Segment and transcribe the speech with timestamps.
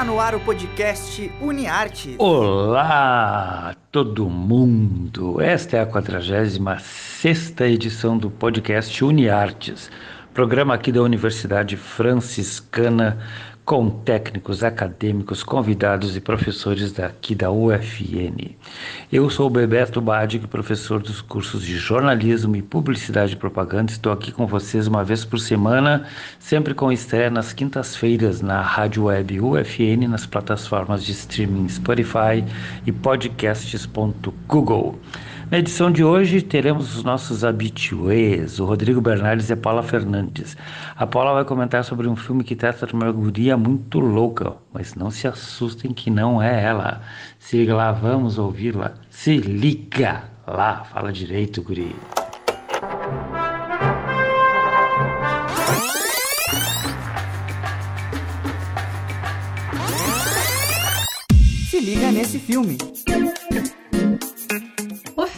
[0.00, 2.14] Está no ar o podcast UniArtes.
[2.16, 5.42] Olá, todo mundo!
[5.42, 9.90] Esta é a 46 edição do podcast UniArtes,
[10.32, 13.18] programa aqui da Universidade Franciscana
[13.64, 18.56] com técnicos, acadêmicos, convidados e professores daqui da UFN.
[19.12, 23.92] Eu sou o Bebeto Badig, professor dos cursos de jornalismo e publicidade e propaganda.
[23.92, 26.06] Estou aqui com vocês uma vez por semana,
[26.38, 32.44] sempre com estreia nas quintas-feiras na rádio web UFN, nas plataformas de streaming Spotify
[32.86, 34.98] e podcasts.google.
[35.50, 40.56] Na edição de hoje teremos os nossos habituês, o Rodrigo Bernardes e a Paula Fernandes.
[40.94, 44.94] A Paula vai comentar sobre um filme que trata de uma guria muito louca, mas
[44.94, 47.02] não se assustem que não é ela.
[47.36, 48.94] Se lá, vamos ouvi-la.
[49.10, 51.96] Se liga lá, fala direito, guri.
[61.68, 62.78] Se liga nesse filme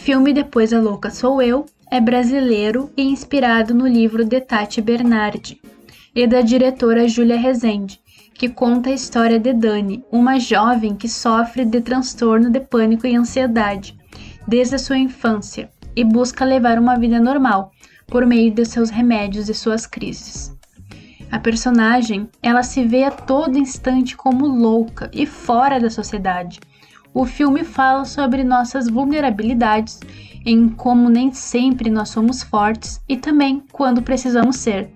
[0.03, 5.61] filme Depois a Louca Sou Eu é brasileiro e inspirado no livro de Tati Bernardi
[6.13, 8.01] e da diretora Júlia Rezende,
[8.33, 13.15] que conta a história de Dani, uma jovem que sofre de transtorno de pânico e
[13.15, 13.97] ansiedade
[14.45, 17.71] desde a sua infância e busca levar uma vida normal
[18.05, 20.53] por meio de seus remédios e suas crises.
[21.31, 26.59] A personagem, ela se vê a todo instante como louca e fora da sociedade
[27.13, 29.99] o filme fala sobre nossas vulnerabilidades,
[30.45, 34.91] em como nem sempre nós somos fortes e também quando precisamos ser,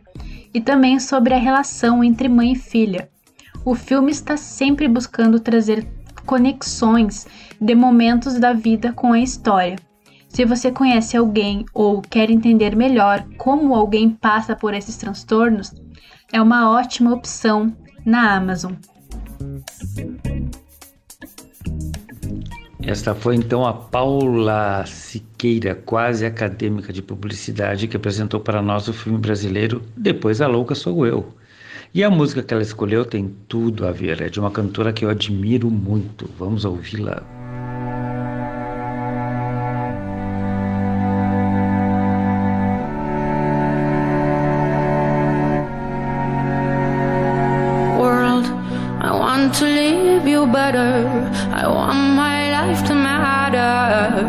[0.53, 3.09] e também sobre a relação entre mãe e filha.
[3.63, 5.87] O filme está sempre buscando trazer
[6.25, 7.27] conexões
[7.59, 9.77] de momentos da vida com a história.
[10.27, 15.73] Se você conhece alguém ou quer entender melhor como alguém passa por esses transtornos,
[16.31, 18.73] é uma ótima opção na Amazon.
[22.87, 28.93] Esta foi então a Paula Siqueira, quase acadêmica de publicidade, que apresentou para nós o
[28.93, 31.36] filme brasileiro Depois a Louca Sou Eu.
[31.93, 35.03] E a música que ela escolheu tem tudo a ver, é de uma cantora que
[35.03, 36.30] eu admiro muito.
[36.39, 37.21] Vamos ouvi-la.
[47.99, 48.48] World,
[49.02, 50.86] I want to leave you better.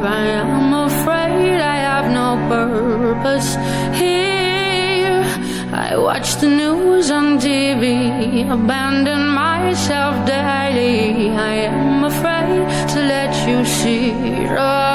[0.05, 3.57] I am afraid I have no purpose
[3.99, 5.25] here.
[5.73, 11.31] I watch the news on TV, abandon myself daily.
[11.31, 14.13] I am afraid to let you see
[14.47, 14.88] the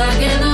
[0.00, 0.49] stuck in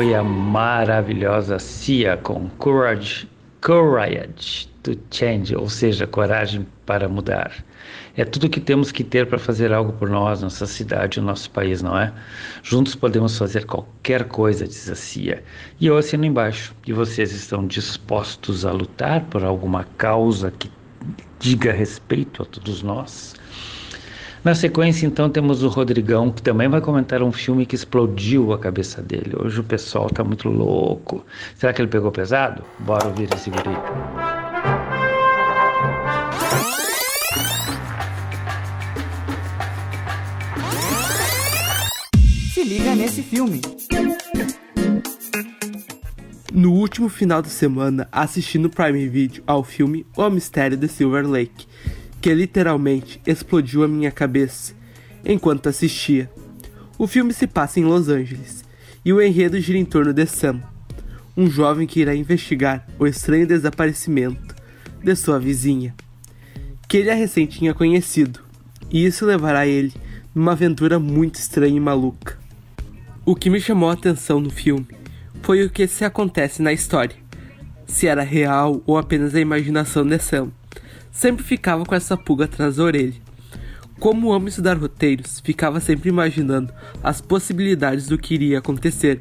[0.00, 3.28] foi a maravilhosa Cia com Courage,
[3.60, 7.52] Courage to Change, ou seja, coragem para mudar.
[8.16, 11.50] É tudo que temos que ter para fazer algo por nós, nossa cidade, o nosso
[11.50, 12.14] país, não é?
[12.62, 15.44] Juntos podemos fazer qualquer coisa, diz a Cia.
[15.78, 16.74] E eu assino embaixo.
[16.86, 20.70] E vocês estão dispostos a lutar por alguma causa que
[21.38, 23.34] diga respeito a todos nós?
[24.42, 28.58] Na sequência, então, temos o Rodrigão, que também vai comentar um filme que explodiu a
[28.58, 29.34] cabeça dele.
[29.38, 31.22] Hoje o pessoal tá muito louco.
[31.54, 32.62] Será que ele pegou pesado?
[32.78, 33.76] Bora ouvir esse guri.
[42.54, 43.60] Se liga nesse filme.
[46.50, 51.28] No último final de semana, assisti no Prime Video ao filme O Mistério de Silver
[51.28, 51.66] Lake,
[52.20, 54.74] que literalmente explodiu a minha cabeça
[55.24, 56.30] enquanto assistia.
[56.98, 58.64] O filme se passa em Los Angeles
[59.04, 60.60] e o enredo gira em torno de Sam,
[61.36, 64.54] um jovem que irá investigar o estranho desaparecimento
[65.02, 65.94] de sua vizinha,
[66.86, 68.40] que ele é recém tinha conhecido,
[68.90, 69.94] e isso levará ele
[70.34, 72.38] numa aventura muito estranha e maluca.
[73.24, 74.86] O que me chamou a atenção no filme
[75.42, 77.16] foi o que se acontece na história,
[77.86, 80.52] se era real ou apenas a imaginação de Sam
[81.10, 83.14] sempre ficava com essa pulga atrás da orelha.
[83.98, 89.20] Como amo estudar roteiros, ficava sempre imaginando as possibilidades do que iria acontecer.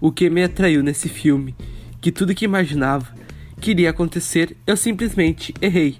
[0.00, 1.54] O que me atraiu nesse filme,
[2.00, 3.06] que tudo que imaginava
[3.60, 5.98] que iria acontecer, eu simplesmente errei.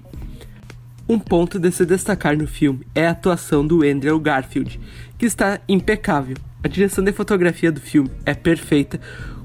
[1.07, 4.79] Um ponto de se destacar no filme é a atuação do Andrew Garfield,
[5.17, 6.35] que está impecável.
[6.61, 8.99] A direção de fotografia do filme é perfeita,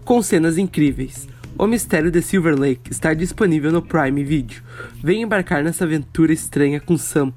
[0.04, 1.28] com cenas incríveis.
[1.58, 4.62] O Mistério de Silver Lake está disponível no Prime Video.
[5.02, 7.32] Venha embarcar nessa aventura estranha com Sam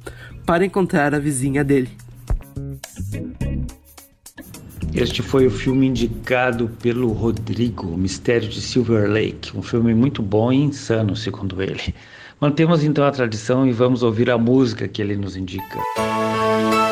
[0.45, 1.89] para encontrar a vizinha dele.
[4.93, 10.21] Este foi o filme indicado pelo Rodrigo, O Mistério de Silver Lake, um filme muito
[10.21, 11.95] bom e insano, segundo ele.
[12.39, 15.79] Mantemos então a tradição e vamos ouvir a música que ele nos indica.
[15.97, 16.90] stop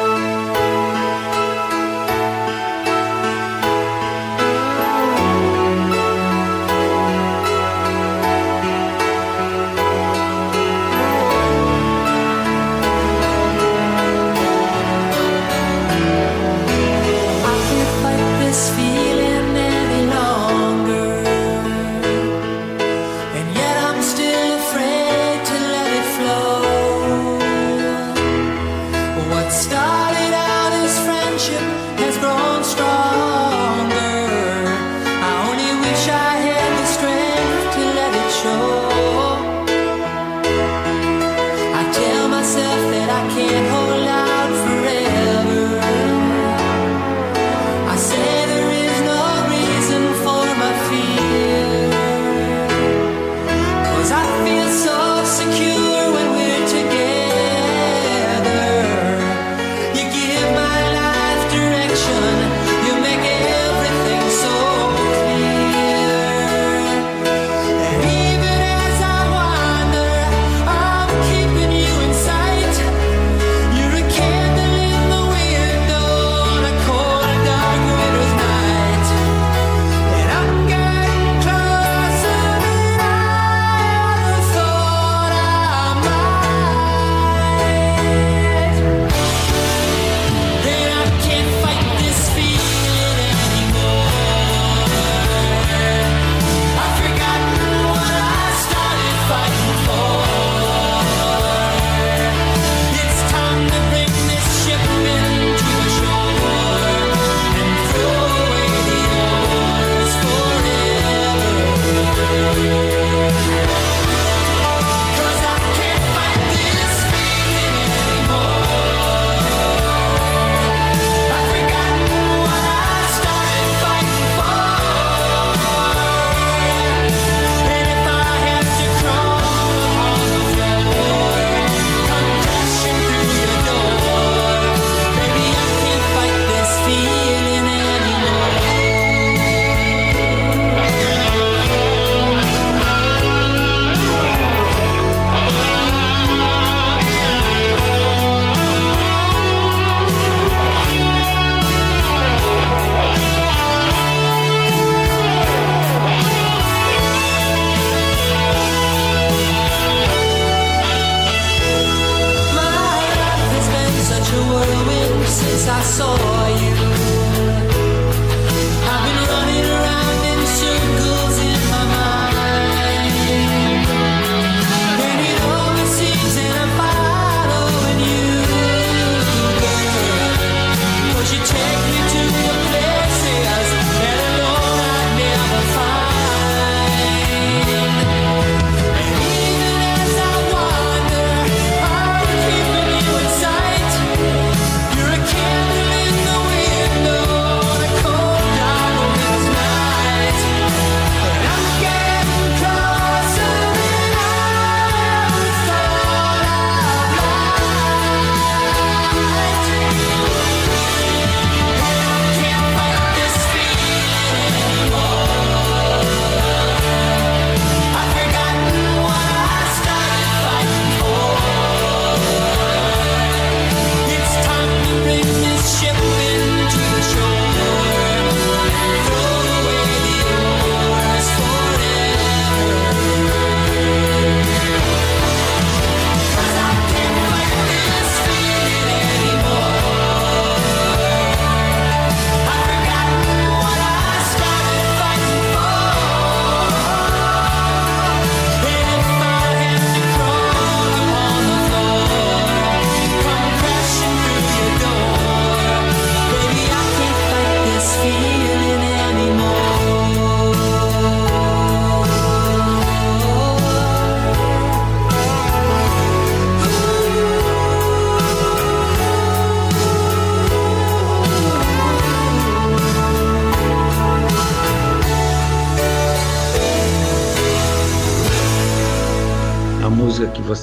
[55.40, 55.79] secure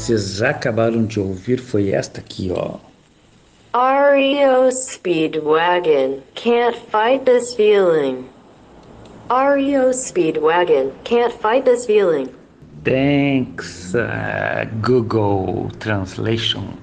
[0.06, 2.76] vocês acabaram de ouvir foi esta aqui, ó.
[3.74, 8.24] REO Speedwagon, can't fight this feeling.
[9.28, 12.28] REO Speedwagon, can't fight this feeling.
[12.84, 16.78] Thanks, uh, Google Translation.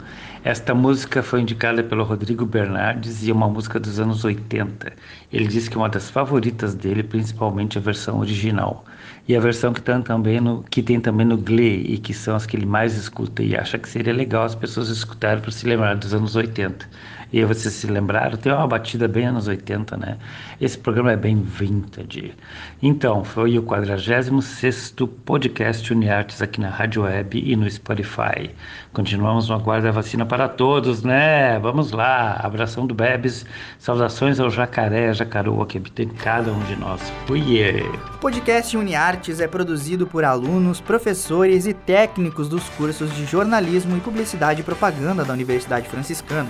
[0.46, 4.92] Esta música foi indicada pelo Rodrigo Bernardes e é uma música dos anos 80.
[5.32, 8.84] Ele disse que é uma das favoritas dele, principalmente a versão original.
[9.26, 12.36] E a versão que tem também no, que tem também no Glee e que são
[12.36, 15.66] as que ele mais escuta e acha que seria legal as pessoas escutarem para se
[15.66, 16.90] lembrar dos anos 80.
[17.34, 20.18] E vocês se lembraram, tem uma batida bem anos 80, né?
[20.62, 22.32] Esse programa é bem vintage.
[22.80, 28.52] Então, foi o 46º podcast Uniartes aqui na Rádio Web e no Spotify.
[28.94, 31.58] Continuamos no aguardo da vacina para todos, né?
[31.58, 33.48] Vamos lá, abração do Bebes,
[33.80, 37.02] saudações ao jacaré, jacaroa que habita em cada um de nós.
[37.28, 37.82] Uiê!
[38.14, 44.02] O podcast Uniartes é produzido por alunos, professores e técnicos dos cursos de jornalismo e
[44.02, 46.50] publicidade e propaganda da Universidade Franciscana.